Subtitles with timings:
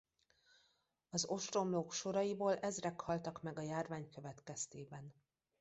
[1.09, 5.13] Az ostromlók soraiból ezrek haltak meg a járvány következtében.